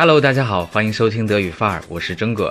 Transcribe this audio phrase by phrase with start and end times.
[0.00, 2.50] Hello，大家好，欢迎收听德语范儿，我是真哥。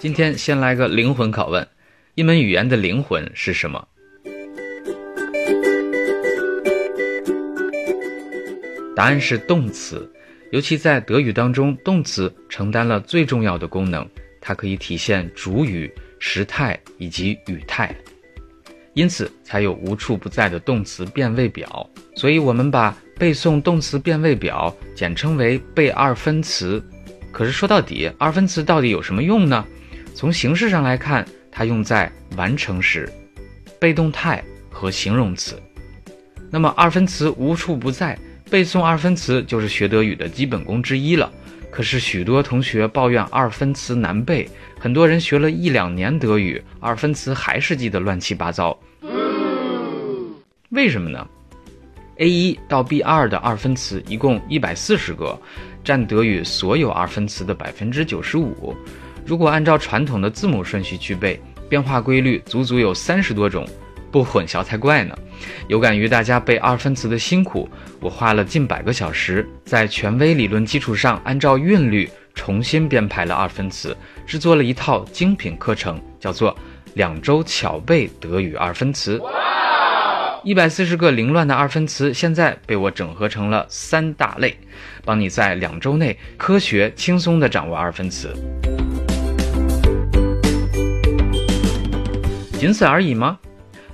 [0.00, 1.68] 今天先来个灵魂拷问：
[2.14, 3.86] 一门语言的灵魂是什么？
[8.96, 10.10] 答案是动词，
[10.50, 14.08] 尤其在德语当中，动词承担了最重要的功能，
[14.40, 17.94] 它可以体现主语、时态以及语态，
[18.94, 21.86] 因此才有无处不在的动词变位表。
[22.16, 26.82] 所以，我们把背诵动词变位表简称为背二分词。
[27.32, 29.64] 可是说到底，二分词到底有什么用呢？
[30.14, 33.08] 从形式上来看，它用在完成时、
[33.78, 35.60] 被动态和形容词。
[36.50, 38.18] 那么，二分词无处不在。
[38.50, 41.30] 背诵二分词就是学德语的基本功之一了。
[41.70, 44.48] 可是许多同学抱怨二分词难背，
[44.80, 48.76] 很多人学了一两年德语，二分词还是记得乱七八糟。
[50.70, 51.28] 为什么呢
[52.18, 55.36] ？A 一到 B 二的二分词一共一百四十个，
[55.82, 58.76] 占德语所有二分词的百分之九十五。
[59.24, 63.66] 如果按照传统的字母顺序去背，变化规律足足有三十多种。
[64.10, 65.14] 不混淆才怪呢！
[65.68, 67.68] 有感于大家背二分词的辛苦，
[68.00, 73.94] 我花了近百个小时，在权威理论基础上，按照韵律重新编排了二分词，
[74.26, 76.50] 制作了一套精品课程，叫做
[76.94, 79.18] 《两周巧背德语二分词》。
[80.44, 84.56] 一百四十个凌乱的二分词，现在被我整合成了三大类，
[85.04, 88.32] 帮你在两周内科学轻松地掌握二分词。
[92.52, 93.38] 仅此而已吗？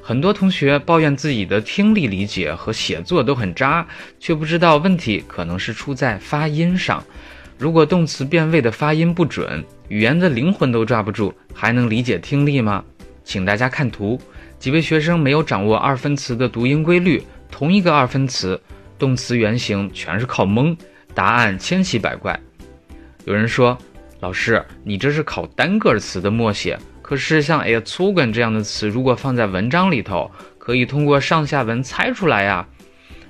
[0.02, 3.86] 很多同学抱怨自己的听力理解和写作都很渣，
[4.20, 7.02] 却不知道问题可能是出在发音上。
[7.56, 12.84] 如果动词变位的发音不准，语言的灵魂都抓不住，还能理解听力吗？
[13.24, 14.20] 请大家看图，
[14.58, 18.60] 几位学生没有掌握二分词的读音规律，同一个二分词，
[18.98, 20.76] 动词原形全是靠蒙，
[21.14, 22.38] 答案千奇百怪。
[23.24, 23.76] 有人说，
[24.20, 26.78] 老师，你这是考单个词的默写。
[27.00, 32.66] 可是像 a t u g e n 这样的词，如果放在文章里头，可以通过上下文猜出来呀。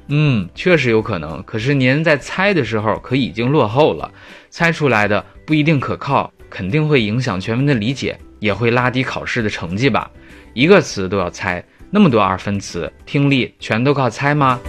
[0.09, 1.43] 嗯，确实有可能。
[1.43, 4.13] 可是您在猜的时候，可已经落后了。
[4.49, 10.11] 猜出来的不一定可靠，肯定会影响全文的理解，也会拉低考试的成绩吧。
[10.53, 14.61] 一个词都要猜，那么多二分词，听力全都靠猜吗？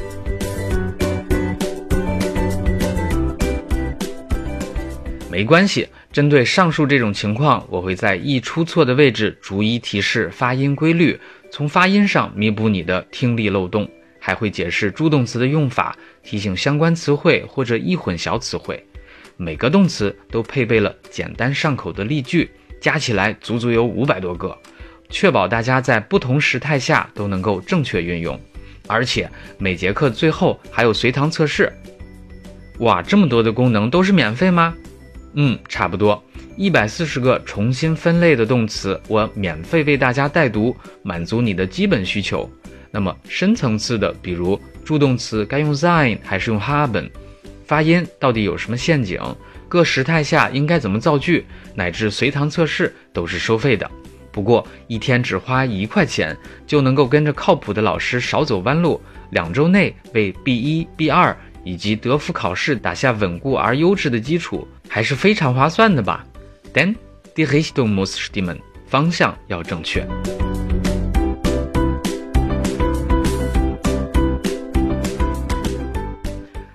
[5.29, 5.87] 没关系。
[6.11, 11.19] 针对上述这种情况，我会在易出错的位置逐一提示发音规律，
[11.51, 13.85] 从发音上弥补你的听力漏洞，
[14.17, 15.93] 还会解释助动词的用法，
[16.23, 18.81] 提醒相关词汇或者易混淆词汇。
[19.35, 22.49] 每个动词都配备了简单上口的例句，
[22.85, 24.55] 加起来足足有五百多个，
[25.09, 28.39] 确保大家在不同时态下都能够正确运用。
[28.85, 31.73] 而且每节课最后还有随堂测试。
[32.77, 34.71] 哇，这么多的功能都是免费吗？
[35.33, 36.23] 嗯，差不多
[36.57, 42.47] 一百四十个重新分类的动词，我免费为大家带读，满足你的基本需求。
[42.91, 47.09] 那么深层次的，比如助动词该用 sein 还是用 haben，
[47.65, 49.19] 发音到底有什么陷阱，
[49.67, 53.89] 各时态下应该怎么造句，乃至随堂测试都是收费的。
[54.31, 56.35] 不过一天只花一块钱，
[56.67, 64.67] 就能够跟着靠谱的老师少走弯路，两周内为 B 一、B 二以及德福考试打下稳固而优质的基础。
[64.87, 66.25] 还是非常划算的吧
[66.73, 66.95] ？Then
[67.33, 70.05] die Richtung muss stimmen，方向要正确。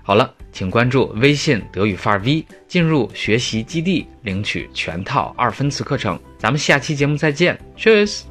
[0.02, 6.18] 好了，请关注微信德语范儿 V，进入学习基地，领取全套二分词课程。
[6.38, 8.29] 咱们下期节目再见，Cheers。